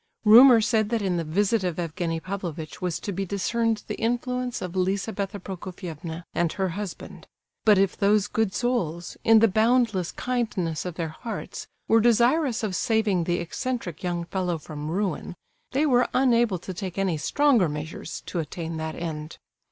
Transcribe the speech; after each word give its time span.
Rumour 0.25 0.61
said 0.61 0.89
that 0.89 1.03
in 1.03 1.17
the 1.17 1.23
visit 1.23 1.63
of 1.63 1.77
Evgenie 1.77 2.19
Pavlovitch 2.19 2.81
was 2.81 2.99
to 2.99 3.11
be 3.11 3.23
discerned 3.23 3.83
the 3.85 3.93
influence 4.01 4.59
of 4.59 4.75
Lizabetha 4.75 5.39
Prokofievna 5.39 6.23
and 6.33 6.53
her 6.53 6.69
husband... 6.69 7.27
But 7.65 7.77
if 7.77 7.95
those 7.95 8.25
good 8.25 8.51
souls, 8.55 9.15
in 9.23 9.37
the 9.41 9.47
boundless 9.47 10.11
kindness 10.11 10.85
of 10.85 10.95
their 10.95 11.09
hearts, 11.09 11.67
were 11.87 12.01
desirous 12.01 12.63
of 12.63 12.75
saving 12.75 13.25
the 13.25 13.37
eccentric 13.37 14.01
young 14.01 14.25
fellow 14.25 14.57
from 14.57 14.89
ruin, 14.89 15.35
they 15.71 15.85
were 15.85 16.07
unable 16.15 16.57
to 16.57 16.73
take 16.73 16.97
any 16.97 17.17
stronger 17.17 17.69
measures 17.69 18.21
to 18.21 18.39
attain 18.39 18.77
that 18.77 18.95
end. 18.95 19.37